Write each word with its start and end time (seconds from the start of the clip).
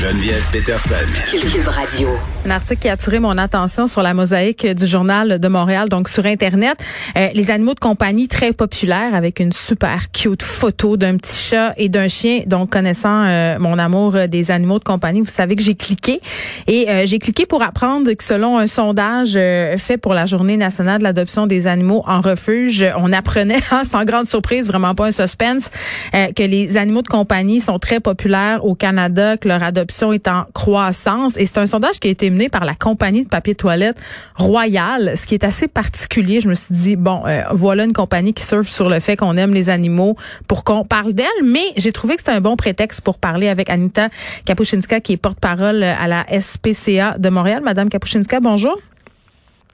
Geneviève 0.00 0.46
Peterson. 0.52 0.94
Cube 1.28 1.66
Radio. 1.66 2.10
Un 2.46 2.50
article 2.50 2.82
qui 2.82 2.88
a 2.88 2.92
attiré 2.92 3.18
mon 3.18 3.36
attention 3.36 3.88
sur 3.88 4.00
la 4.00 4.14
mosaïque 4.14 4.64
du 4.64 4.86
journal 4.86 5.40
de 5.40 5.48
Montréal, 5.48 5.88
donc 5.88 6.08
sur 6.08 6.24
Internet. 6.24 6.78
Euh, 7.16 7.30
les 7.34 7.50
animaux 7.50 7.74
de 7.74 7.80
compagnie 7.80 8.28
très 8.28 8.52
populaires 8.52 9.12
avec 9.12 9.40
une 9.40 9.50
super 9.50 10.12
cute 10.12 10.44
photo 10.44 10.96
d'un 10.96 11.16
petit 11.16 11.34
chat 11.34 11.74
et 11.76 11.88
d'un 11.88 12.06
chien. 12.06 12.42
Donc, 12.46 12.70
connaissant 12.70 13.24
euh, 13.24 13.58
mon 13.58 13.76
amour 13.76 14.28
des 14.28 14.52
animaux 14.52 14.78
de 14.78 14.84
compagnie, 14.84 15.20
vous 15.20 15.30
savez 15.30 15.56
que 15.56 15.64
j'ai 15.64 15.74
cliqué. 15.74 16.20
Et 16.68 16.88
euh, 16.88 17.02
j'ai 17.04 17.18
cliqué 17.18 17.44
pour 17.44 17.64
apprendre 17.64 18.12
que 18.12 18.22
selon 18.22 18.56
un 18.56 18.68
sondage 18.68 19.32
fait 19.78 19.98
pour 20.00 20.14
la 20.14 20.26
Journée 20.26 20.56
nationale 20.56 20.98
de 20.98 21.04
l'adoption 21.04 21.48
des 21.48 21.66
animaux 21.66 22.04
en 22.06 22.20
refuge, 22.20 22.86
on 22.98 23.12
apprenait, 23.12 23.58
hein, 23.72 23.82
sans 23.82 24.04
grande 24.04 24.26
surprise, 24.26 24.68
vraiment 24.68 24.94
pas 24.94 25.06
un 25.06 25.12
suspense, 25.12 25.72
que 26.12 26.42
les 26.44 26.76
animaux 26.76 27.02
de 27.02 27.08
compagnie 27.08 27.58
sont 27.58 27.80
très 27.80 27.98
populaires 27.98 28.64
au 28.64 28.76
Canada, 28.76 29.36
que 29.36 29.48
leur 29.48 29.60
adoption 29.64 29.87
est 30.12 30.28
en 30.28 30.44
croissance. 30.54 31.36
Et 31.36 31.46
c'est 31.46 31.58
un 31.58 31.66
sondage 31.66 31.98
qui 32.00 32.08
a 32.08 32.10
été 32.10 32.30
mené 32.30 32.48
par 32.48 32.64
la 32.64 32.74
compagnie 32.74 33.24
de 33.24 33.28
papier 33.28 33.54
toilette 33.54 33.98
Royal, 34.36 35.16
ce 35.16 35.26
qui 35.26 35.34
est 35.34 35.44
assez 35.44 35.68
particulier. 35.68 36.40
Je 36.40 36.48
me 36.48 36.54
suis 36.54 36.74
dit, 36.74 36.96
bon, 36.96 37.22
euh, 37.26 37.42
voilà 37.52 37.84
une 37.84 37.92
compagnie 37.92 38.34
qui 38.34 38.44
surfe 38.44 38.68
sur 38.68 38.88
le 38.88 39.00
fait 39.00 39.16
qu'on 39.16 39.36
aime 39.36 39.54
les 39.54 39.68
animaux 39.68 40.16
pour 40.46 40.64
qu'on 40.64 40.84
parle 40.84 41.12
d'elle, 41.12 41.26
mais 41.44 41.64
j'ai 41.76 41.92
trouvé 41.92 42.14
que 42.14 42.20
c'était 42.20 42.32
un 42.32 42.40
bon 42.40 42.56
prétexte 42.56 43.00
pour 43.00 43.18
parler 43.18 43.48
avec 43.48 43.70
Anita 43.70 44.08
Kapuscinska, 44.44 45.00
qui 45.00 45.14
est 45.14 45.16
porte-parole 45.16 45.82
à 45.82 46.06
la 46.06 46.24
SPCA 46.40 47.16
de 47.18 47.28
Montréal. 47.28 47.62
Madame 47.64 47.88
Kapuscinska, 47.88 48.40
bonjour. 48.40 48.76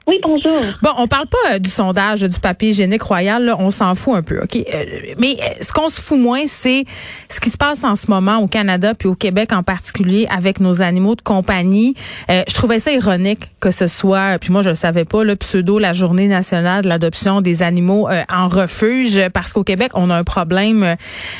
Oui, 0.07 0.19
bonjour. 0.21 0.61
Bon, 0.83 0.91
on 0.97 1.07
parle 1.07 1.25
pas 1.25 1.55
euh, 1.55 1.59
du 1.59 1.69
sondage 1.69 2.21
du 2.21 2.39
papier 2.39 2.69
hygiénique 2.69 3.01
royal, 3.01 3.43
là, 3.43 3.55
on 3.57 3.71
s'en 3.71 3.95
fout 3.95 4.15
un 4.15 4.21
peu, 4.21 4.39
OK? 4.39 4.55
Euh, 4.55 4.85
mais 5.17 5.37
euh, 5.41 5.45
ce 5.61 5.73
qu'on 5.73 5.89
se 5.89 5.99
fout 5.99 6.19
moins, 6.19 6.43
c'est 6.45 6.85
ce 7.27 7.39
qui 7.39 7.49
se 7.49 7.57
passe 7.57 7.83
en 7.83 7.95
ce 7.95 8.11
moment 8.11 8.37
au 8.37 8.47
Canada 8.47 8.93
puis 8.93 9.07
au 9.07 9.15
Québec 9.15 9.51
en 9.51 9.63
particulier 9.63 10.27
avec 10.29 10.59
nos 10.59 10.83
animaux 10.83 11.15
de 11.15 11.21
compagnie. 11.21 11.95
je 12.29 12.53
trouvais 12.53 12.77
ça 12.77 12.91
ironique 12.91 13.51
que 13.59 13.71
ce 13.71 13.87
soit, 13.87 14.37
puis 14.39 14.51
moi 14.51 14.61
je 14.61 14.69
le 14.69 14.75
savais 14.75 15.05
pas, 15.05 15.23
le 15.23 15.35
pseudo 15.35 15.79
la 15.79 15.93
journée 15.93 16.27
nationale 16.27 16.83
de 16.83 16.89
l'adoption 16.89 17.41
des 17.41 17.63
animaux 17.63 18.07
en 18.29 18.47
refuge, 18.47 19.19
parce 19.33 19.53
qu'au 19.53 19.63
Québec, 19.63 19.91
on 19.95 20.09
a 20.09 20.15
un 20.15 20.23
problème 20.23 20.95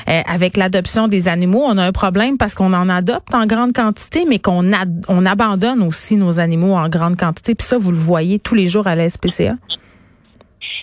avec 0.07 0.57
l'adoption 0.57 1.07
des 1.07 1.27
animaux. 1.27 1.63
On 1.65 1.77
a 1.77 1.83
un 1.83 1.91
problème 1.91 2.37
parce 2.37 2.55
qu'on 2.55 2.73
en 2.73 2.89
adopte 2.89 3.33
en 3.33 3.45
grande 3.45 3.73
quantité, 3.73 4.25
mais 4.27 4.39
qu'on 4.39 4.71
on 5.07 5.25
abandonne 5.25 5.83
aussi 5.83 6.15
nos 6.15 6.39
animaux 6.39 6.75
en 6.75 6.89
grande 6.89 7.17
quantité. 7.17 7.55
Puis 7.55 7.67
ça, 7.67 7.77
vous 7.77 7.91
le 7.91 7.97
voyez 7.97 8.39
les 8.55 8.67
jours 8.67 8.87
à 8.87 8.95
la 8.95 9.09
SPCA? 9.09 9.53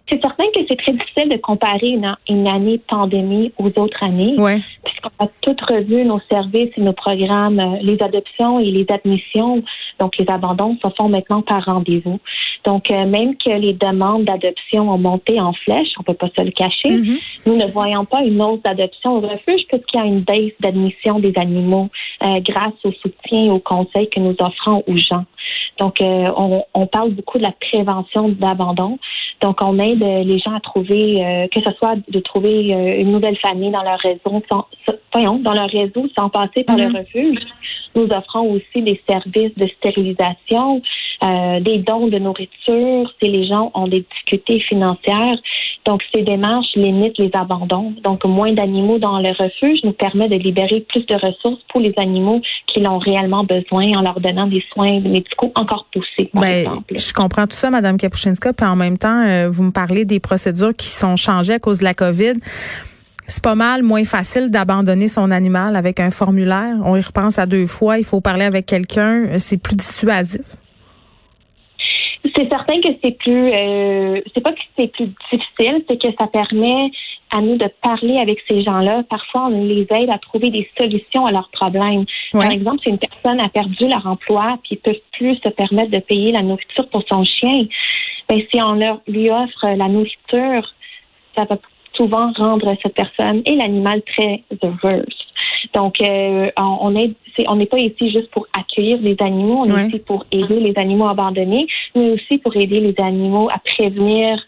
C'est 0.09 0.21
certain 0.21 0.45
que 0.55 0.61
c'est 0.69 0.77
très 0.77 0.93
difficile 0.93 1.29
de 1.29 1.37
comparer 1.37 1.87
une, 1.87 2.15
une, 2.29 2.47
année 2.47 2.79
pandémie 2.89 3.53
aux 3.57 3.69
autres 3.81 4.03
années. 4.03 4.35
Ouais. 4.37 4.61
Puisqu'on 4.85 5.25
a 5.25 5.29
toutes 5.41 5.61
revu 5.63 6.05
nos 6.05 6.21
services 6.31 6.71
et 6.77 6.81
nos 6.81 6.93
programmes, 6.93 7.61
euh, 7.61 7.79
les 7.83 7.97
adoptions 8.03 8.59
et 8.59 8.71
les 8.71 8.85
admissions, 8.91 9.63
donc 10.01 10.17
les 10.19 10.27
abandons, 10.29 10.77
se 10.85 10.91
font 10.99 11.09
maintenant 11.09 11.41
par 11.43 11.65
rendez-vous. 11.65 12.19
Donc, 12.65 12.91
euh, 12.91 13.07
même 13.07 13.37
que 13.37 13.51
les 13.51 13.73
demandes 13.73 14.25
d'adoption 14.25 14.91
ont 14.91 14.99
monté 14.99 15.41
en 15.41 15.53
flèche, 15.53 15.89
on 15.99 16.03
peut 16.03 16.15
pas 16.15 16.29
se 16.37 16.45
le 16.45 16.51
cacher, 16.51 16.91
mm-hmm. 16.91 17.21
nous 17.47 17.57
ne 17.57 17.67
voyons 17.73 18.05
pas 18.05 18.23
une 18.23 18.43
hausse 18.43 18.63
d'adoption 18.63 19.17
au 19.17 19.21
refuge 19.21 19.63
puisqu'il 19.69 19.99
y 19.99 20.03
a 20.03 20.07
une 20.07 20.21
baisse 20.21 20.53
d'admission 20.61 21.21
des 21.21 21.33
animaux 21.37 21.89
euh, 22.23 22.41
grâce 22.41 22.75
au 22.85 22.93
soutien 22.93 23.45
et 23.45 23.51
au 23.51 23.61
conseil 23.61 24.11
que 24.11 24.21
nous 24.21 24.37
offrons 24.41 24.83
aux 24.87 24.97
gens. 24.97 25.25
Donc, 25.79 25.97
on, 26.01 26.65
on, 26.75 26.87
parle 26.87 27.11
beaucoup 27.11 27.39
de 27.39 27.43
la 27.43 27.53
prévention 27.53 28.29
d'abandon. 28.29 28.99
Donc, 29.43 29.61
on 29.61 29.79
aide 29.81 30.03
les 30.03 30.39
gens 30.39 30.55
à 30.55 30.61
trouver, 30.61 31.25
euh, 31.25 31.49
que 31.49 31.61
ce 31.61 31.75
soit 31.77 31.97
de 32.09 32.21
trouver 32.21 32.73
euh, 32.73 33.01
une 33.01 33.11
nouvelle 33.11 33.37
famille 33.39 33.73
dans 33.73 33.83
leur 33.83 33.99
réseau, 33.99 34.41
sans, 34.51 34.67
voyons, 35.13 35.39
dans 35.39 35.53
leur 35.53 35.69
réseau 35.69 36.07
sans 36.17 36.29
passer 36.29 36.63
par 36.65 36.77
le 36.77 36.89
mhm. 36.89 36.97
refuge. 36.97 37.41
Nous 37.95 38.05
offrons 38.05 38.53
aussi 38.53 38.83
des 38.83 39.01
services 39.09 39.55
de 39.57 39.67
stérilisation, 39.79 40.81
euh, 41.25 41.61
des 41.61 41.79
dons 41.79 42.07
de 42.07 42.19
nourriture 42.19 43.13
si 43.21 43.29
les 43.29 43.47
gens 43.47 43.71
ont 43.75 43.89
des 43.89 44.01
difficultés 44.01 44.61
financières. 44.61 45.37
Donc, 45.85 46.03
ces 46.15 46.23
démarches 46.23 46.75
limitent 46.77 47.19
les 47.19 47.31
abandons. 47.35 47.93
Donc, 48.05 48.25
moins 48.25 48.53
d'animaux 48.53 48.99
dans 48.99 49.19
le 49.19 49.31
refuge 49.31 49.81
nous 49.83 49.93
permet 49.93 50.29
de 50.29 50.37
libérer 50.37 50.81
plus 50.81 51.05
de 51.07 51.15
ressources 51.15 51.63
pour 51.69 51.81
les 51.81 51.93
animaux 51.97 52.41
qui 52.69 52.81
l'ont 52.81 52.99
réellement 52.99 53.45
besoin 53.45 53.89
en 53.99 54.03
leur 54.03 54.21
donnant 54.21 54.47
des 54.47 54.65
soins 54.73 55.01
médicaux 55.01 55.42
encore 55.55 55.87
par 56.33 56.43
ben, 56.43 56.49
exemple. 56.49 56.95
Je 56.97 57.13
comprends 57.13 57.47
tout 57.47 57.57
ça, 57.57 57.71
Madame 57.71 57.97
Kapuscinska, 57.97 58.53
puis 58.53 58.67
en 58.67 58.77
même 58.77 58.99
temps, 58.99 59.25
euh, 59.27 59.49
vous 59.51 59.65
me 59.65 59.73
parlez 59.73 60.05
des 60.05 60.21
procédures 60.21 60.75
qui 60.75 60.89
sont 60.89 61.17
changées 61.17 61.55
à 61.55 61.59
cause 61.59 61.81
de 61.81 61.85
la 61.85 61.95
COVID 61.95 62.35
c'est 63.27 63.43
pas 63.43 63.55
mal 63.55 63.83
moins 63.83 64.05
facile 64.05 64.51
d'abandonner 64.51 65.09
son 65.09 65.31
animal 65.31 65.77
avec 65.77 66.01
un 66.01 66.11
formulaire. 66.11 66.77
On 66.85 66.97
y 66.97 67.01
repense 67.01 67.39
à 67.39 67.47
deux 67.47 67.67
fois. 67.67 67.99
Il 67.99 68.05
faut 68.05 68.21
parler 68.21 68.45
avec 68.45 68.67
quelqu'un. 68.67 69.39
C'est 69.39 69.63
plus 69.63 69.77
dissuasif. 69.77 70.57
C'est 72.37 72.49
certain 72.49 72.81
que 72.81 72.89
c'est 73.03 73.17
plus, 73.19 73.53
euh, 73.53 74.21
c'est 74.35 74.43
pas 74.43 74.53
que 74.53 74.59
c'est 74.79 74.93
plus 74.93 75.07
difficile, 75.07 75.85
c'est 75.89 76.01
que 76.01 76.09
ça 76.19 76.27
permet 76.29 76.91
à 77.33 77.41
nous 77.41 77.57
de 77.57 77.69
parler 77.83 78.19
avec 78.19 78.39
ces 78.49 78.63
gens-là. 78.63 79.03
Parfois, 79.09 79.47
on 79.47 79.65
les 79.65 79.87
aide 79.91 80.11
à 80.11 80.19
trouver 80.19 80.51
des 80.51 80.69
solutions 80.79 81.25
à 81.25 81.33
leurs 81.33 81.49
problèmes. 81.51 82.05
Par 82.33 82.51
exemple, 82.51 82.81
si 82.85 82.91
une 82.91 82.99
personne 82.99 83.41
a 83.41 83.49
perdu 83.49 83.89
leur 83.89 84.07
emploi 84.07 84.47
puis 84.63 84.75
ils 84.75 84.79
peuvent 84.79 84.95
plus 85.13 85.37
se 85.37 85.49
permettre 85.49 85.91
de 85.91 85.99
payer 85.99 86.33
la 86.33 86.43
nourriture 86.43 86.89
pour 86.89 87.03
son 87.09 87.25
chien, 87.25 87.67
ben 88.29 88.41
si 88.53 88.63
on 88.63 88.75
leur 88.75 89.01
lui 89.09 89.31
offre 89.31 89.67
la 89.77 89.89
nourriture, 89.89 90.75
ça 91.37 91.45
va 91.49 91.57
souvent 91.95 92.33
rendre 92.37 92.75
cette 92.83 92.95
personne 92.95 93.43
et 93.47 93.55
l'animal 93.55 94.03
très 94.03 94.43
heureuse. 94.63 95.17
Donc, 95.75 96.01
euh, 96.01 96.51
on 96.59 96.97
est, 96.97 97.15
on 97.49 97.57
n'est 97.57 97.67
pas 97.67 97.79
ici 97.79 98.11
juste 98.11 98.31
pour 98.31 98.47
accueillir 98.59 98.99
les 99.01 99.17
animaux, 99.21 99.63
on 99.67 99.77
est 99.77 99.89
ici 99.89 99.99
pour 100.01 100.27
aider 100.33 100.61
les 100.61 100.75
animaux 100.77 101.09
abandonnés, 101.09 101.67
mais 101.95 102.11
aussi 102.11 102.39
pour 102.39 102.55
aider 102.57 102.81
les 102.81 102.95
animaux 102.99 103.49
à 103.51 103.59
prévenir 103.59 104.43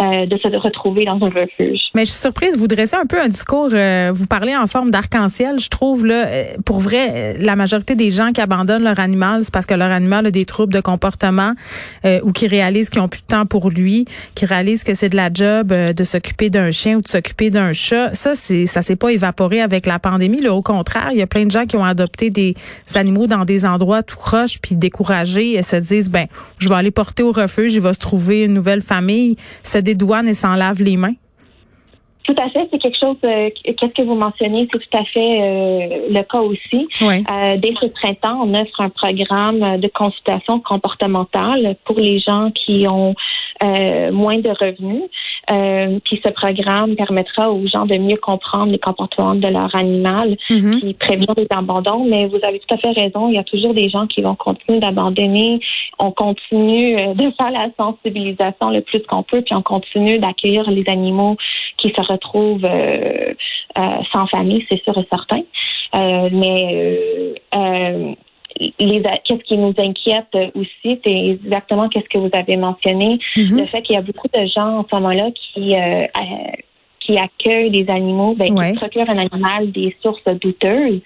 euh, 0.00 0.26
de 0.26 0.38
se 0.38 0.56
retrouver 0.56 1.04
dans 1.04 1.18
un 1.22 1.30
refuge. 1.30 1.80
Mais 1.96 2.04
je 2.04 2.12
suis 2.12 2.20
surprise, 2.20 2.56
vous 2.56 2.68
dressez 2.68 2.94
un 2.94 3.06
peu 3.06 3.20
un 3.20 3.26
discours, 3.26 3.70
euh, 3.72 4.10
vous 4.12 4.28
parlez 4.28 4.54
en 4.54 4.68
forme 4.68 4.92
d'arc-en-ciel, 4.92 5.58
je 5.58 5.68
trouve 5.68 6.06
là, 6.06 6.26
euh, 6.26 6.44
pour 6.64 6.78
vrai, 6.78 7.34
la 7.40 7.56
majorité 7.56 7.96
des 7.96 8.12
gens 8.12 8.30
qui 8.30 8.40
abandonnent 8.40 8.84
leur 8.84 9.00
animal, 9.00 9.40
c'est 9.42 9.52
parce 9.52 9.66
que 9.66 9.74
leur 9.74 9.90
animal 9.90 10.26
a 10.26 10.30
des 10.30 10.44
troubles 10.44 10.72
de 10.72 10.80
comportement 10.80 11.54
ou 12.22 12.32
qui 12.32 12.46
réalisent 12.46 12.90
qu'ils 12.90 13.00
ont 13.00 13.08
plus 13.08 13.22
de 13.22 13.26
temps 13.26 13.44
pour 13.44 13.70
lui, 13.70 14.04
qui 14.36 14.46
réalisent 14.46 14.84
que 14.84 14.94
c'est 14.94 15.08
de 15.08 15.16
la 15.16 15.30
job 15.32 15.68
de 15.68 16.04
s'occuper 16.04 16.48
d'un 16.48 16.70
chien 16.70 16.98
ou 16.98 17.02
de 17.02 17.08
s'occuper 17.08 17.50
d'un 17.50 17.72
chat. 17.72 18.14
Ça, 18.14 18.34
c'est 18.34 18.66
ça 18.66 18.82
s'est 18.82 18.96
pas 18.96 19.10
évaporé 19.10 19.60
avec 19.60 19.86
la 19.86 19.98
pandémie. 19.98 20.40
Là, 20.40 20.54
au 20.54 20.62
contraire, 20.62 21.08
il 21.10 21.18
y 21.18 21.22
a 21.22 21.26
plein 21.26 21.44
de 21.44 21.50
gens 21.50 21.66
qui 21.66 21.76
ont 21.76 21.84
adopté 21.84 22.30
des 22.30 22.54
animaux 22.94 23.26
dans 23.26 23.44
des 23.44 23.66
endroits 23.66 24.02
tout 24.02 24.16
croches 24.16 24.60
puis 24.60 24.76
découragés 24.76 25.54
et 25.54 25.62
se 25.62 25.76
disent 25.76 26.10
ben, 26.10 26.26
je 26.58 26.68
vais 26.68 26.76
aller 26.76 26.90
porter 26.90 27.22
au 27.22 27.32
refuge, 27.32 27.74
il 27.74 27.80
va 27.80 27.92
se 27.92 27.98
trouver 27.98 28.44
une 28.44 28.54
nouvelle 28.54 28.82
famille 28.82 29.36
des 29.80 29.94
douanes 29.94 30.28
et 30.28 30.34
s'en 30.34 30.54
lave 30.54 30.82
les 30.82 30.96
mains? 30.96 31.14
Tout 32.28 32.36
à 32.42 32.50
fait, 32.50 32.68
c'est 32.70 32.78
quelque 32.78 32.98
chose, 33.00 33.16
euh, 33.24 33.48
qu'est-ce 33.64 33.94
que 33.94 34.02
vous 34.02 34.14
mentionnez, 34.14 34.68
c'est 34.70 34.78
tout 34.78 34.98
à 34.98 35.04
fait 35.04 35.40
euh, 35.40 36.08
le 36.10 36.22
cas 36.24 36.40
aussi. 36.40 36.86
Euh, 37.00 37.56
dès 37.56 37.72
ce 37.80 37.86
printemps, 37.86 38.42
on 38.44 38.54
offre 38.54 38.82
un 38.82 38.90
programme 38.90 39.80
de 39.80 39.88
consultation 39.88 40.60
comportementale 40.60 41.76
pour 41.86 41.98
les 41.98 42.20
gens 42.20 42.50
qui 42.50 42.86
ont 42.86 43.14
moins 44.12 44.36
de 44.36 44.50
revenus. 44.50 45.04
puis 46.04 46.20
ce 46.22 46.30
programme 46.30 46.94
permettra 46.96 47.50
aux 47.50 47.66
gens 47.66 47.86
de 47.86 47.96
mieux 47.96 48.18
comprendre 48.18 48.70
les 48.70 48.78
comportements 48.78 49.34
de 49.34 49.48
leur 49.48 49.74
animal, 49.74 50.36
mm-hmm. 50.50 50.80
qui 50.80 50.94
prévient 50.94 51.34
des 51.34 51.46
abandons. 51.50 52.04
Mais 52.04 52.26
vous 52.26 52.38
avez 52.46 52.60
tout 52.60 52.74
à 52.74 52.78
fait 52.78 52.92
raison, 52.92 53.30
il 53.30 53.36
y 53.36 53.38
a 53.38 53.44
toujours 53.44 53.72
des 53.72 53.88
gens 53.88 54.06
qui 54.06 54.20
vont 54.20 54.36
continuer 54.36 54.80
d'abandonner. 54.80 55.60
On 55.98 56.12
continue 56.12 57.14
de 57.14 57.32
faire 57.40 57.50
la 57.50 57.68
sensibilisation 57.76 58.70
le 58.70 58.82
plus 58.82 59.00
qu'on 59.08 59.22
peut, 59.22 59.40
puis 59.40 59.54
on 59.54 59.62
continue 59.62 60.18
d'accueillir 60.18 60.70
les 60.70 60.84
animaux 60.88 61.36
qui 61.78 61.88
se 61.88 62.00
retrouvent 62.00 62.17
euh, 62.64 63.34
euh, 63.78 63.82
sans 64.12 64.26
famille, 64.26 64.64
c'est 64.70 64.82
sûr 64.82 64.96
et 64.98 65.06
certain. 65.10 65.42
Euh, 65.94 66.28
mais 66.32 67.34
qu'est-ce 69.24 69.44
qui 69.44 69.58
nous 69.58 69.74
inquiète 69.78 70.36
aussi, 70.54 71.00
c'est 71.04 71.28
exactement 71.30 71.88
qu'est-ce 71.88 72.08
que 72.08 72.18
vous 72.18 72.30
avez 72.32 72.56
mentionné, 72.56 73.18
mm-hmm. 73.36 73.58
le 73.58 73.64
fait 73.66 73.82
qu'il 73.82 73.94
y 73.94 73.98
a 73.98 74.02
beaucoup 74.02 74.28
de 74.28 74.46
gens 74.46 74.78
en 74.78 74.86
ce 74.90 74.96
moment-là 74.96 75.30
qui 75.32 75.74
qui 77.00 77.16
accueillent 77.16 77.70
des 77.70 77.90
animaux, 77.90 78.34
ben, 78.34 78.54
qui 78.54 78.76
procurent 78.76 79.08
un 79.08 79.16
animal 79.16 79.72
des 79.72 79.96
sources 80.02 80.22
douteuses. 80.24 81.00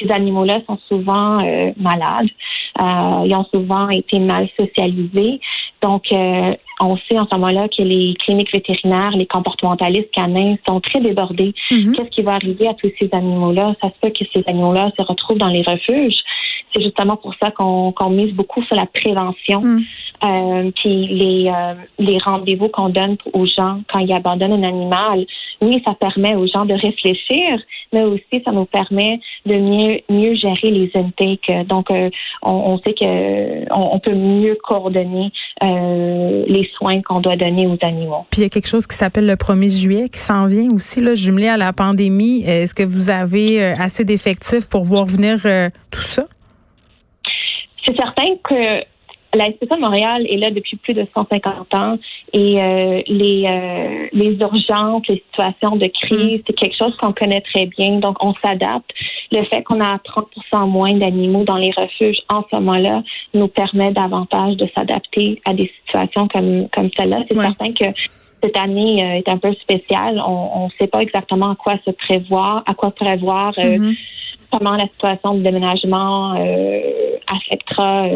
Ces 0.00 0.10
animaux-là 0.10 0.60
sont 0.66 0.78
souvent 0.88 1.42
malades. 1.76 2.28
ils 2.78 3.34
ont 3.36 3.44
souvent 3.52 3.90
été 3.90 4.18
mal 4.18 4.48
socialisés. 4.58 5.40
Donc, 5.82 6.04
euh, 6.12 6.54
on 6.80 6.96
sait 6.96 7.18
en 7.18 7.26
ce 7.30 7.34
moment-là 7.36 7.68
que 7.68 7.82
les 7.82 8.14
cliniques 8.24 8.52
vétérinaires, 8.52 9.10
les 9.16 9.26
comportementalistes 9.26 10.10
canins 10.12 10.56
sont 10.66 10.80
très 10.80 11.00
débordés. 11.00 11.54
Mhm. 11.70 11.94
Qu'est-ce 11.94 12.10
qui 12.10 12.22
va 12.22 12.34
arriver 12.34 12.68
à 12.68 12.74
tous 12.74 12.90
ces 13.00 13.08
animaux-là? 13.12 13.74
Ça 13.82 13.88
se 13.88 13.94
peut 14.00 14.10
que 14.10 14.24
ces 14.34 14.42
animaux-là 14.46 14.90
se 14.98 15.04
retrouvent 15.04 15.38
dans 15.38 15.48
les 15.48 15.62
refuges. 15.62 16.16
c'est 16.74 16.82
justement 16.82 17.16
pour 17.16 17.34
ça 17.34 17.50
qu'on 17.50 17.92
mise 18.10 18.32
beaucoup 18.32 18.62
sur 18.62 18.76
la 18.76 18.86
prévention. 18.86 19.60
Mm. 19.60 19.80
Euh, 20.24 20.70
puis 20.76 21.08
les, 21.08 21.48
euh, 21.48 21.74
les 21.98 22.18
rendez-vous 22.18 22.68
qu'on 22.68 22.88
donne 22.88 23.16
aux 23.32 23.44
gens 23.44 23.80
quand 23.92 23.98
ils 23.98 24.12
abandonnent 24.12 24.52
un 24.52 24.62
animal, 24.62 25.26
oui, 25.60 25.82
ça 25.86 25.94
permet 25.94 26.36
aux 26.36 26.46
gens 26.46 26.64
de 26.64 26.74
réfléchir, 26.74 27.60
mais 27.92 28.02
aussi 28.04 28.42
ça 28.44 28.52
nous 28.52 28.64
permet 28.64 29.20
de 29.46 29.56
mieux 29.56 30.00
mieux 30.08 30.34
gérer 30.34 30.70
les 30.70 30.90
intakes. 30.94 31.66
Donc, 31.66 31.90
euh, 31.90 32.10
on, 32.42 32.52
on, 32.52 32.78
sait 32.78 32.94
que 32.94 33.74
on, 33.74 33.98
peut 33.98 34.14
mieux 34.14 34.56
coordonner 34.62 35.30
euh, 35.62 36.44
les 36.46 36.68
soins 36.76 37.02
qu'on 37.02 37.20
doit 37.20 37.36
donner 37.36 37.66
aux 37.66 37.78
animaux. 37.82 38.26
Puis 38.30 38.40
il 38.40 38.44
y 38.44 38.46
a 38.46 38.50
quelque 38.50 38.68
chose 38.68 38.86
qui 38.86 38.96
s'appelle 38.96 39.26
le 39.26 39.36
1er 39.36 39.80
juillet 39.80 40.08
qui 40.08 40.18
s'en 40.18 40.46
vient 40.46 40.68
aussi 40.74 41.00
là, 41.00 41.14
jumelé 41.14 41.48
à 41.48 41.56
la 41.56 41.72
pandémie. 41.72 42.42
Est-ce 42.44 42.74
que 42.74 42.82
vous 42.82 43.10
avez 43.10 43.62
assez 43.62 44.04
d'effectifs 44.04 44.68
pour 44.68 44.84
voir 44.84 45.06
venir 45.06 45.38
tout 45.90 46.02
ça? 46.02 46.24
C'est 47.84 47.96
certain 47.96 48.36
que 48.44 48.84
la 49.34 49.46
SPCA 49.46 49.76
de 49.76 49.80
Montréal 49.80 50.26
est 50.28 50.36
là 50.36 50.50
depuis 50.50 50.76
plus 50.76 50.94
de 50.94 51.06
150 51.16 51.74
ans 51.74 51.98
et 52.32 52.60
euh, 52.60 53.02
les, 53.06 53.44
euh, 53.46 54.08
les 54.12 54.36
urgences, 54.40 55.06
les 55.08 55.22
situations 55.26 55.76
de 55.76 55.86
crise, 55.86 56.40
mm. 56.40 56.42
c'est 56.46 56.52
quelque 56.52 56.76
chose 56.76 56.94
qu'on 56.98 57.12
connaît 57.12 57.40
très 57.40 57.66
bien. 57.66 57.98
Donc, 57.98 58.16
on 58.20 58.34
s'adapte. 58.44 58.90
Le 59.30 59.42
fait 59.44 59.62
qu'on 59.62 59.80
a 59.80 59.96
30% 59.96 60.68
moins 60.68 60.94
d'animaux 60.94 61.44
dans 61.44 61.56
les 61.56 61.70
refuges 61.70 62.20
en 62.28 62.44
ce 62.50 62.56
moment-là 62.56 63.02
nous 63.32 63.48
permet 63.48 63.90
davantage 63.90 64.56
de 64.56 64.68
s'adapter 64.76 65.40
à 65.46 65.54
des 65.54 65.72
situations 65.80 66.28
comme, 66.28 66.68
comme 66.68 66.90
celle-là. 66.96 67.20
C'est 67.28 67.40
certain 67.40 67.72
que 67.72 67.84
cette 68.42 68.56
année 68.56 69.02
euh, 69.02 69.18
est 69.18 69.28
un 69.28 69.38
peu 69.38 69.54
spéciale. 69.54 70.20
On 70.26 70.66
ne 70.66 70.70
sait 70.78 70.88
pas 70.88 71.00
exactement 71.00 71.52
à 71.52 71.56
quoi 71.56 71.76
se 71.86 71.90
prévoir, 71.90 72.64
à 72.66 72.74
quoi 72.74 72.90
prévoir. 72.90 73.52
Mm-hmm. 73.52 73.96
Comment 74.52 74.76
la 74.76 74.86
situation 74.86 75.34
de 75.34 75.42
déménagement 75.42 76.34
affectera 77.26 78.06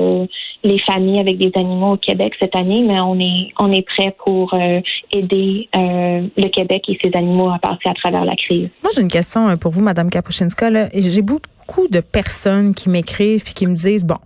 les 0.67 0.79
familles 0.81 1.21
avec 1.21 1.39
des 1.39 1.53
animaux 1.55 1.93
au 1.93 1.97
Québec 1.97 2.35
cette 2.41 2.55
année, 2.57 2.83
mais 2.83 3.01
on 3.01 3.19
est 3.19 3.53
on 3.59 3.73
est 3.73 3.83
prêt 3.83 4.15
pour 4.25 4.53
euh, 4.55 4.81
aider 5.13 5.69
euh, 5.75 6.27
le 6.37 6.49
Québec 6.49 6.83
et 6.89 6.99
ses 7.03 7.17
animaux 7.17 7.51
à 7.51 7.59
passer 7.59 7.87
à 7.87 7.95
travers 7.95 8.25
la 8.25 8.35
crise. 8.35 8.69
Moi, 8.83 8.91
j'ai 8.95 9.03
une 9.03 9.11
question 9.11 9.49
euh, 9.49 9.57
pour 9.57 9.71
vous, 9.71 9.83
Madame 9.83 10.11
Kapuscinska. 10.11 10.91
J'ai 10.93 11.23
beaucoup 11.23 11.89
de 11.89 12.01
personnes 12.01 12.75
qui 12.75 12.91
m'écrivent 12.91 13.45
et 13.49 13.53
qui 13.53 13.67
me 13.67 13.75
disent 13.75 14.05
bon, 14.05 14.19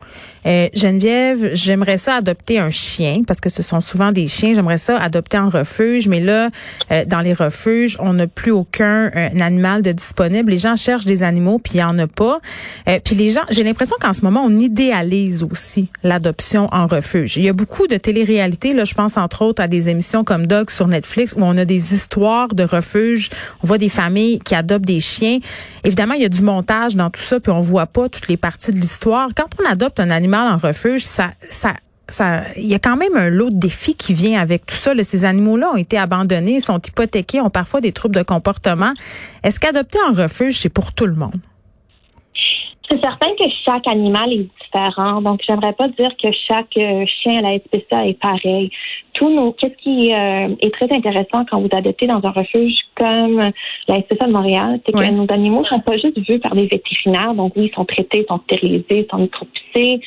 euh, 0.46 0.68
Geneviève, 0.74 1.50
j'aimerais 1.54 1.98
ça 1.98 2.16
adopter 2.16 2.58
un 2.58 2.70
chien 2.70 3.22
parce 3.26 3.40
que 3.40 3.48
ce 3.50 3.62
sont 3.62 3.80
souvent 3.80 4.12
des 4.12 4.26
chiens. 4.26 4.54
J'aimerais 4.54 4.78
ça 4.78 4.98
adopter 4.98 5.38
en 5.38 5.48
refuge, 5.48 6.08
mais 6.08 6.20
là, 6.20 6.48
euh, 6.90 7.04
dans 7.04 7.20
les 7.20 7.32
refuges, 7.32 7.96
on 8.00 8.14
n'a 8.14 8.26
plus 8.26 8.50
aucun 8.50 9.10
euh, 9.14 9.28
animal 9.40 9.82
de 9.82 9.92
disponible. 9.92 10.50
Les 10.50 10.58
gens 10.58 10.76
cherchent 10.76 11.04
des 11.04 11.22
animaux, 11.22 11.58
puis 11.58 11.74
il 11.74 11.76
n'y 11.78 11.84
en 11.84 11.98
a 11.98 12.06
pas. 12.06 12.40
puis 13.04 13.14
les 13.14 13.30
gens, 13.30 13.42
j'ai 13.50 13.62
l'impression 13.62 13.96
qu'en 14.00 14.12
ce 14.12 14.22
moment, 14.22 14.42
on 14.44 14.58
idéalise 14.58 15.42
aussi 15.42 15.88
l'adoption 16.02 16.68
en 16.72 16.86
refuge. 16.86 17.36
Il 17.36 17.44
y 17.44 17.48
a 17.48 17.52
beaucoup 17.52 17.86
de 17.86 17.96
télé-réalité. 17.96 18.72
Là, 18.72 18.84
je 18.84 18.94
pense 18.94 19.16
entre 19.16 19.42
autres 19.42 19.62
à 19.62 19.68
des 19.68 19.88
émissions 19.88 20.24
comme 20.24 20.46
Dog 20.46 20.70
sur 20.70 20.86
Netflix 20.88 21.34
où 21.36 21.42
on 21.42 21.56
a 21.56 21.64
des 21.64 21.94
histoires 21.94 22.54
de 22.54 22.64
refuges. 22.64 23.30
On 23.62 23.66
voit 23.66 23.78
des 23.78 23.88
familles 23.88 24.38
qui 24.40 24.54
adoptent 24.54 24.86
des 24.86 25.00
chiens. 25.00 25.38
Évidemment, 25.84 26.14
il 26.14 26.22
y 26.22 26.24
a 26.24 26.28
du 26.28 26.42
montage 26.42 26.94
dans 26.96 27.10
tout 27.10 27.20
ça, 27.20 27.40
puis 27.40 27.52
on 27.52 27.60
voit 27.60 27.86
pas 27.86 28.08
toutes 28.08 28.28
les 28.28 28.36
parties 28.36 28.72
de 28.72 28.78
l'histoire. 28.78 29.30
Quand 29.34 29.48
on 29.60 29.70
adopte 29.70 30.00
un 30.00 30.10
animal 30.10 30.29
en 30.38 30.56
refuge, 30.56 31.02
ça, 31.04 31.30
ça, 31.48 31.74
il 32.56 32.66
y 32.66 32.74
a 32.74 32.78
quand 32.78 32.96
même 32.96 33.16
un 33.16 33.30
lot 33.30 33.50
de 33.50 33.58
défis 33.58 33.94
qui 33.94 34.14
vient 34.14 34.40
avec 34.40 34.66
tout 34.66 34.74
ça. 34.74 34.92
Ces 35.02 35.24
animaux-là 35.24 35.70
ont 35.72 35.76
été 35.76 35.98
abandonnés, 35.98 36.60
sont 36.60 36.78
hypothéqués, 36.78 37.40
ont 37.40 37.50
parfois 37.50 37.80
des 37.80 37.92
troubles 37.92 38.16
de 38.16 38.22
comportement. 38.22 38.92
Est-ce 39.42 39.60
qu'adopter 39.60 39.98
en 40.08 40.12
refuge, 40.12 40.58
c'est 40.58 40.68
pour 40.68 40.92
tout 40.92 41.06
le 41.06 41.14
monde? 41.14 41.40
C'est 42.90 43.00
certain 43.00 43.28
que 43.38 43.44
chaque 43.64 43.86
animal 43.86 44.32
est 44.32 44.48
différent. 44.64 45.22
Donc, 45.22 45.40
j'aimerais 45.46 45.74
pas 45.74 45.86
dire 45.88 46.10
que 46.20 46.28
chaque 46.48 46.76
euh, 46.76 47.04
chien 47.06 47.38
à 47.38 47.42
la 47.42 47.58
SPCA 47.58 48.06
est 48.08 48.20
pareil. 48.20 48.70
Tout 49.12 49.30
nos, 49.30 49.52
qu'est-ce 49.52 49.76
qui 49.76 50.12
euh, 50.12 50.56
est 50.60 50.74
très 50.74 50.92
intéressant 50.92 51.44
quand 51.48 51.60
vous 51.60 51.68
adoptez 51.70 52.08
dans 52.08 52.20
un 52.24 52.30
refuge 52.30 52.78
comme 52.96 53.52
la 53.86 53.94
SPCA 53.94 54.26
de 54.26 54.32
Montréal, 54.32 54.80
c'est 54.84 54.92
que 54.92 55.10
nos 55.12 55.26
animaux 55.32 55.64
sont 55.66 55.80
pas 55.80 55.96
juste 55.98 56.18
vus 56.28 56.40
par 56.40 56.56
des 56.56 56.66
vétérinaires. 56.66 57.34
Donc, 57.34 57.52
oui, 57.54 57.70
ils 57.70 57.74
sont 57.74 57.84
traités, 57.84 58.24
ils 58.24 58.26
sont 58.28 58.40
stérilisés, 58.40 58.84
ils 58.90 59.06
sont 59.08 59.18
micropissés, 59.18 60.00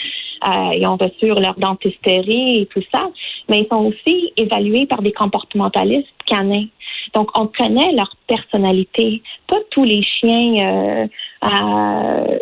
euh, 0.46 0.72
ils 0.76 0.86
ont 0.86 0.98
reçu 0.98 1.28
leur 1.28 1.56
dentisterie 1.58 2.62
et 2.62 2.66
tout 2.66 2.84
ça. 2.94 3.10
Mais 3.50 3.60
ils 3.60 3.68
sont 3.68 3.86
aussi 3.86 4.34
évalués 4.36 4.88
par 4.88 5.02
des 5.02 5.14
comportementalistes 5.14 6.08
canins. 6.26 6.66
Donc, 7.14 7.30
on 7.38 7.48
connaît 7.48 7.92
leur 7.94 8.16
personnalité. 8.28 9.22
Pas 9.48 9.60
tous 9.72 9.84
les 9.84 10.04
chiens 10.04 10.56
euh, 10.62 11.08
ont 11.44 12.33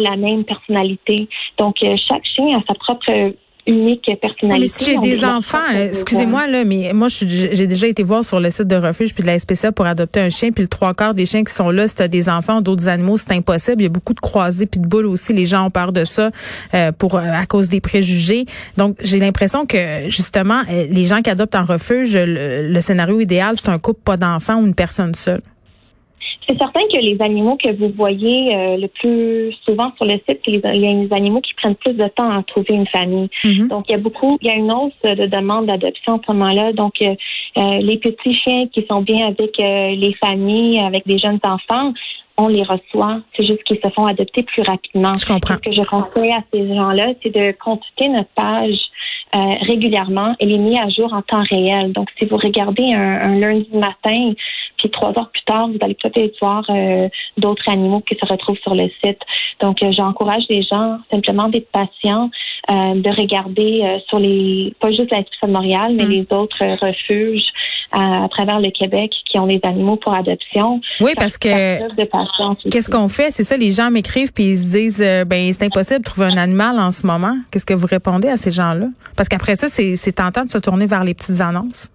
la 0.00 0.16
même 0.16 0.44
personnalité. 0.44 1.28
Donc, 1.58 1.76
euh, 1.82 1.94
chaque 2.08 2.24
chien 2.34 2.58
a 2.58 2.62
sa 2.68 2.74
propre 2.74 3.34
unique 3.66 4.10
personnalité. 4.20 4.60
Mais 4.60 4.66
si 4.66 4.84
j'ai 4.84 4.98
des 4.98 5.24
enfants, 5.24 5.58
euh, 5.74 5.88
excusez-moi 5.88 6.46
là, 6.46 6.64
mais 6.64 6.92
moi 6.92 7.08
j'ai 7.08 7.66
déjà 7.66 7.86
été 7.86 8.02
voir 8.02 8.24
sur 8.24 8.40
le 8.40 8.50
site 8.50 8.66
de 8.66 8.76
refuge 8.76 9.14
puis 9.14 9.22
de 9.22 9.28
la 9.28 9.38
SPCA 9.38 9.72
pour 9.72 9.86
adopter 9.86 10.20
un 10.20 10.30
chien, 10.30 10.50
puis 10.50 10.62
le 10.62 10.68
trois 10.68 10.94
quarts 10.94 11.14
des 11.14 11.26
chiens 11.26 11.44
qui 11.44 11.54
sont 11.54 11.70
là, 11.70 11.86
si 11.86 11.94
tu 11.94 12.02
as 12.02 12.08
des 12.08 12.28
enfants 12.28 12.58
ou 12.58 12.60
d'autres 12.62 12.88
animaux, 12.88 13.16
c'est 13.18 13.32
impossible. 13.32 13.82
Il 13.82 13.84
y 13.84 13.86
a 13.86 13.90
beaucoup 13.90 14.14
de 14.14 14.20
croisés 14.20 14.66
puis 14.66 14.80
de 14.80 14.86
boules 14.86 15.06
aussi. 15.06 15.32
Les 15.32 15.46
gens 15.46 15.66
ont 15.66 15.70
peur 15.70 15.92
de 15.92 16.04
ça 16.04 16.30
euh, 16.74 16.92
pour 16.92 17.16
à 17.16 17.46
cause 17.46 17.68
des 17.68 17.80
préjugés. 17.80 18.46
Donc 18.76 18.96
j'ai 19.02 19.18
l'impression 19.18 19.66
que 19.66 20.08
justement 20.08 20.62
les 20.68 21.06
gens 21.06 21.22
qui 21.22 21.30
adoptent 21.30 21.54
en 21.54 21.64
refuge, 21.64 22.16
le 22.16 22.80
scénario 22.80 23.20
idéal 23.20 23.54
c'est 23.56 23.68
un 23.68 23.78
couple 23.78 24.00
pas 24.04 24.16
d'enfants 24.16 24.56
ou 24.56 24.66
une 24.66 24.74
personne 24.74 25.14
seule. 25.14 25.42
C'est 26.48 26.58
certain 26.58 26.80
que 26.92 26.98
les 26.98 27.16
animaux 27.20 27.56
que 27.56 27.70
vous 27.72 27.92
voyez 27.96 28.54
euh, 28.54 28.76
le 28.76 28.88
plus 28.88 29.52
souvent 29.64 29.92
sur 29.96 30.06
le 30.06 30.18
site, 30.28 30.40
y 30.46 30.56
a 30.56 30.72
des 30.72 31.08
animaux 31.12 31.40
qui 31.40 31.54
prennent 31.54 31.76
plus 31.76 31.94
de 31.94 32.08
temps 32.08 32.30
à 32.30 32.42
trouver 32.42 32.74
une 32.74 32.86
famille. 32.86 33.28
Mhm. 33.44 33.68
Donc, 33.68 33.84
il 33.88 33.92
y 33.92 33.94
a 33.94 33.98
beaucoup, 33.98 34.38
il 34.40 34.48
y 34.48 34.50
a 34.50 34.54
une 34.54 34.72
hausse 34.72 34.92
de 35.04 35.26
demandes 35.26 35.66
d'adoption 35.66 36.14
en 36.14 36.20
ce 36.26 36.32
moment-là. 36.32 36.72
Donc, 36.72 36.94
euh, 37.02 37.14
euh, 37.58 37.78
les 37.80 37.98
petits 37.98 38.34
chiens 38.34 38.66
qui 38.68 38.84
sont 38.90 39.02
bien 39.02 39.28
avec 39.28 39.56
les 39.58 40.14
familles, 40.14 40.80
avec 40.80 41.06
des 41.06 41.18
jeunes 41.18 41.40
enfants, 41.44 41.92
on 42.36 42.48
les 42.48 42.62
reçoit. 42.62 43.20
C'est 43.36 43.46
juste 43.46 43.62
qu'ils 43.64 43.80
se 43.84 43.90
font 43.90 44.06
adopter 44.06 44.42
plus 44.42 44.62
rapidement. 44.62 45.12
Je 45.18 45.26
comprends. 45.26 45.54
Ce 45.54 45.70
que 45.70 45.72
je 45.72 45.82
conseille 45.82 46.32
à 46.32 46.42
ces 46.52 46.66
gens-là, 46.66 47.12
c'est 47.22 47.34
de 47.34 47.54
consulter 47.62 48.08
notre 48.08 48.30
page 48.34 48.78
régulièrement. 49.68 50.34
Elle 50.40 50.52
est 50.52 50.58
mise 50.58 50.78
à 50.78 50.88
jour 50.88 51.12
en 51.12 51.22
temps 51.22 51.42
réel. 51.50 51.92
Donc, 51.92 52.08
si 52.18 52.24
vous 52.24 52.36
regardez 52.36 52.94
un, 52.94 53.20
un 53.28 53.38
lundi 53.38 53.68
matin, 53.74 54.32
puis 54.80 54.90
trois 54.90 55.10
heures 55.10 55.30
plus 55.30 55.42
tard, 55.44 55.68
vous 55.68 55.78
allez 55.82 55.96
peut-être 56.02 56.34
voir 56.40 56.64
euh, 56.70 57.08
d'autres 57.36 57.68
animaux 57.68 58.00
qui 58.00 58.16
se 58.20 58.26
retrouvent 58.26 58.58
sur 58.62 58.74
le 58.74 58.88
site. 59.04 59.18
Donc, 59.60 59.82
euh, 59.82 59.92
j'encourage 59.96 60.44
les 60.48 60.62
gens 60.62 60.98
simplement 61.12 61.48
d'être 61.48 61.68
patients, 61.70 62.30
euh, 62.70 62.94
de 62.94 63.10
regarder 63.20 64.00
sur 64.08 64.18
les, 64.18 64.74
pas 64.80 64.88
juste 64.90 65.10
l'institution 65.10 65.48
de 65.48 65.52
Montréal, 65.52 65.92
mais 65.94 66.04
mm. 66.04 66.10
les 66.10 66.26
autres 66.30 66.64
refuges 66.86 67.44
à, 67.92 68.28
travers 68.30 68.60
le 68.60 68.70
Québec 68.70 69.12
qui 69.30 69.38
ont 69.38 69.46
des 69.46 69.60
animaux 69.64 69.96
pour 69.96 70.14
adoption. 70.14 70.80
Oui, 71.00 71.12
parce 71.16 71.36
que 71.36 72.68
qu'est-ce 72.70 72.90
qu'on 72.90 73.08
fait? 73.08 73.30
C'est 73.30 73.44
ça, 73.44 73.56
les 73.56 73.72
gens 73.72 73.90
m'écrivent 73.90 74.32
puis 74.32 74.44
ils 74.44 74.56
se 74.56 74.70
disent, 74.70 75.26
ben 75.26 75.52
c'est 75.52 75.64
impossible 75.64 76.00
de 76.00 76.04
trouver 76.04 76.28
un 76.28 76.36
animal 76.36 76.78
en 76.78 76.90
ce 76.90 77.06
moment. 77.06 77.34
Qu'est-ce 77.50 77.66
que 77.66 77.74
vous 77.74 77.88
répondez 77.88 78.28
à 78.28 78.36
ces 78.36 78.50
gens-là? 78.50 78.86
Parce 79.16 79.28
qu'après 79.28 79.56
ça, 79.56 79.68
c'est 79.68 80.12
tentant 80.12 80.44
de 80.44 80.50
se 80.50 80.58
tourner 80.58 80.86
vers 80.86 81.04
les 81.04 81.14
petites 81.14 81.40
annonces. 81.40 81.90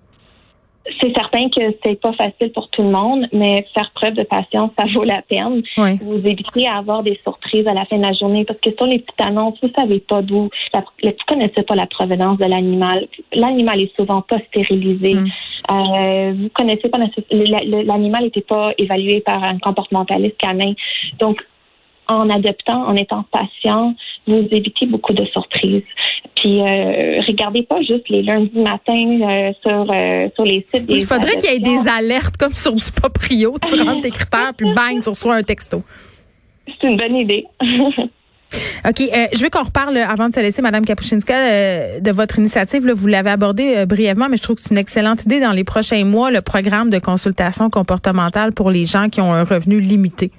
C'est 1.02 1.16
certain 1.16 1.50
que 1.50 1.76
c'est 1.84 2.00
pas 2.00 2.14
facile 2.14 2.52
pour 2.54 2.70
tout 2.70 2.84
le 2.84 2.92
monde, 2.92 3.28
mais 3.34 3.66
faire 3.74 3.92
preuve 3.96 4.14
de 4.14 4.24
patience, 4.24 4.70
ça 4.78 4.86
vaut 4.94 5.04
la 5.04 5.22
peine. 5.24 5.64
Vous 5.78 6.22
évitez 6.24 6.68
à 6.68 6.78
avoir 6.78 7.02
des 7.02 7.20
surprises 7.24 7.68
à 7.68 7.74
la 7.74 7.86
fin 7.86 7.98
de 7.98 8.04
la 8.04 8.14
journée 8.14 8.46
parce 8.46 8.60
que 8.60 8.70
sur 8.78 8.86
les 8.86 9.00
petites 9.00 9.22
annonces, 9.22 9.58
vous 9.64 9.72
savez 9.76 10.00
pas 10.00 10.22
d'où, 10.22 10.50
vous 10.74 11.16
connaissez 11.28 11.64
pas 11.64 11.76
la 11.76 11.88
provenance 11.88 12.38
de 12.38 12.46
l'animal. 12.46 13.08
L'animal 13.34 13.82
est 13.82 13.96
souvent 14.00 14.22
pas 14.22 14.38
stérilisé. 14.50 15.16
Mm. 15.16 15.28
Euh, 15.72 16.34
vous 16.38 16.50
connaissez 16.50 16.90
pas 16.90 17.00
l'animal 17.32 18.24
n'était 18.24 18.42
pas 18.42 18.72
évalué 18.78 19.22
par 19.22 19.44
un 19.44 19.58
comportementaliste 19.58 20.38
canin. 20.38 20.74
Donc 21.20 21.44
en 22.08 22.30
adoptant, 22.30 22.88
en 22.88 22.96
étant 22.96 23.26
patient, 23.32 23.96
vous 24.28 24.48
évitez 24.52 24.86
beaucoup 24.86 25.14
de 25.14 25.26
surprises. 25.26 25.84
Puis 26.36 26.62
euh, 26.62 27.22
regardez 27.28 27.64
pas 27.64 27.80
juste 27.82 28.10
les 28.10 28.22
lundis 28.22 28.60
matins 28.60 29.22
euh, 29.22 29.54
sur 29.66 29.88
euh, 29.90 30.28
sur 30.36 30.44
les 30.44 30.66
sites 30.74 30.86
des 30.86 30.98
Il 30.98 31.06
faudrait 31.06 31.38
qu'il 31.38 31.50
y 31.50 31.56
ait 31.56 31.60
des 31.60 31.88
alertes 31.88 32.36
comme 32.38 32.54
sur 32.54 32.74
du 32.74 32.84
Poprio. 33.02 33.56
Tu 33.68 33.82
rentres 33.82 34.02
tes 34.02 34.12
critères, 34.12 34.52
puis 34.56 34.68
bang, 34.74 35.02
tu 35.02 35.10
reçois 35.10 35.36
un 35.36 35.44
texto. 35.44 35.84
C'est 36.68 36.88
une 36.90 36.98
bonne 36.98 37.16
idée. 37.16 37.46
OK, 38.88 39.00
je 39.34 39.44
veux 39.44 39.50
qu'on 39.50 39.64
reparle 39.64 39.98
avant 39.98 40.30
de 40.30 40.34
se 40.34 40.40
laisser, 40.40 40.62
Madame 40.62 40.86
Kapuscinska, 40.86 42.00
de 42.00 42.12
votre 42.12 42.38
initiative. 42.40 42.86
Là, 42.86 42.94
vous 42.94 43.08
l'avez 43.08 43.32
abordé 43.32 43.86
brièvement, 43.86 44.28
mais 44.30 44.38
je 44.38 44.44
trouve 44.44 44.56
que 44.56 44.62
c'est 44.62 44.74
une 44.74 44.78
excellente 44.78 45.24
idée 45.24 45.40
dans 45.40 45.52
les 45.52 45.64
prochains 45.64 46.06
mois, 46.06 46.32
le 46.32 46.42
programme 46.42 46.90
de 46.90 47.00
consultation 47.00 47.70
comportementale 47.70 48.54
pour 48.54 48.70
les 48.70 48.86
gens 48.86 49.10
qui 49.10 49.20
ont 49.20 49.34
un 49.34 49.44
revenu 49.44 49.80
limité. 49.80 50.32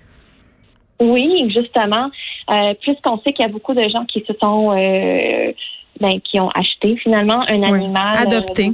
Oui, 1.00 1.50
justement. 1.53 2.11
Puisqu'on 2.81 3.19
sait 3.19 3.33
qu'il 3.33 3.45
y 3.45 3.49
a 3.49 3.53
beaucoup 3.53 3.75
de 3.75 3.87
gens 3.88 4.07
qui 4.07 4.25
se 4.26 4.33
sont 4.41 4.73
ben, 6.00 6.21
qui 6.21 6.41
ont 6.41 6.50
acheté 6.50 6.97
finalement 6.97 7.41
un 7.49 7.62
animal. 7.62 8.17
Euh, 8.17 8.23
adopté. 8.23 8.73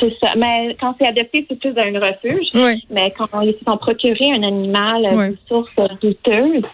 c'est 0.00 0.14
ça. 0.22 0.32
Mais 0.36 0.76
quand 0.80 0.94
c'est 1.00 1.08
adopté, 1.08 1.46
c'est 1.48 1.58
plus 1.58 1.70
un 1.70 1.98
refuge. 1.98 2.48
Oui. 2.54 2.84
Mais 2.90 3.12
quand 3.16 3.40
ils 3.42 3.54
se 3.54 3.64
sont 3.66 3.76
procurés 3.76 4.30
un 4.36 4.42
animal 4.42 5.06
euh, 5.06 5.28
de 5.28 5.38
source 5.48 5.70
douteuse, 6.00 6.64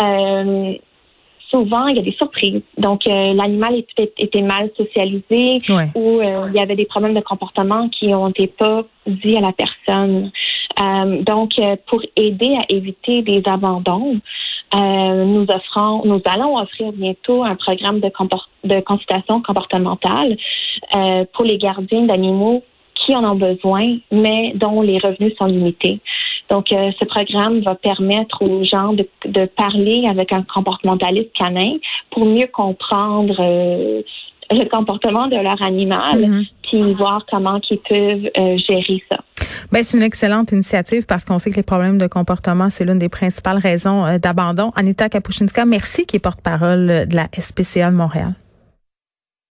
euh, 0.00 0.74
souvent, 1.50 1.86
il 1.86 1.96
y 1.96 2.00
a 2.00 2.02
des 2.02 2.12
surprises. 2.12 2.62
Donc, 2.76 3.06
euh, 3.06 3.34
l'animal 3.34 3.82
était, 3.96 4.42
mal 4.42 4.70
socialisé 4.76 5.58
ou 5.94 6.20
il 6.20 6.54
y 6.54 6.60
avait 6.60 6.76
des 6.76 6.84
problèmes 6.84 7.14
de 7.14 7.22
comportement 7.22 7.88
qui 7.88 8.14
ont 8.14 8.28
été 8.28 8.46
pas 8.46 8.82
dits 9.06 9.36
à 9.36 9.40
la 9.40 9.52
personne. 9.52 10.30
donc, 11.24 11.52
pour 11.86 12.02
aider 12.16 12.56
à 12.56 12.64
éviter 12.68 13.22
des 13.22 13.42
abandons, 13.46 14.20
nous 14.74 15.46
offrons, 15.48 16.04
nous 16.04 16.20
allons 16.24 16.58
offrir 16.58 16.92
bientôt 16.92 17.42
un 17.42 17.56
programme 17.56 18.00
de, 18.00 18.10
de 18.64 18.80
consultation 18.80 19.42
comportementale 19.42 20.36
pour 21.32 21.44
les 21.44 21.58
gardiens 21.58 22.02
d'animaux 22.02 22.62
qui 22.94 23.14
en 23.16 23.24
ont 23.24 23.36
besoin, 23.36 23.84
mais 24.10 24.52
dont 24.54 24.82
les 24.82 24.98
revenus 24.98 25.34
sont 25.40 25.46
limités. 25.46 26.00
Donc, 26.50 26.72
euh, 26.72 26.90
ce 26.98 27.04
programme 27.04 27.60
va 27.60 27.74
permettre 27.74 28.42
aux 28.42 28.64
gens 28.64 28.92
de, 28.92 29.06
de, 29.26 29.46
parler 29.46 30.04
avec 30.08 30.32
un 30.32 30.42
comportementaliste 30.42 31.32
canin 31.34 31.76
pour 32.10 32.24
mieux 32.26 32.46
comprendre 32.46 33.36
euh, 33.38 34.02
le 34.50 34.64
comportement 34.64 35.26
de 35.26 35.36
leur 35.36 35.60
animal, 35.62 36.20
mm-hmm. 36.20 36.46
Voir 36.96 37.24
comment 37.30 37.60
ils 37.70 37.78
peuvent 37.78 38.30
euh, 38.38 38.56
gérer 38.68 39.02
ça. 39.10 39.18
Ben, 39.72 39.82
c'est 39.82 39.96
une 39.96 40.02
excellente 40.02 40.52
initiative 40.52 41.06
parce 41.06 41.24
qu'on 41.24 41.38
sait 41.38 41.50
que 41.50 41.56
les 41.56 41.62
problèmes 41.62 41.98
de 41.98 42.06
comportement, 42.06 42.70
c'est 42.70 42.84
l'une 42.84 42.98
des 42.98 43.08
principales 43.08 43.58
raisons 43.58 44.18
d'abandon. 44.18 44.72
Anita 44.76 45.08
Kapuscinska, 45.08 45.64
merci, 45.64 46.06
qui 46.06 46.16
est 46.16 46.20
porte-parole 46.20 47.06
de 47.06 47.14
la 47.14 47.28
SPCA 47.38 47.90
Montréal. 47.90 48.34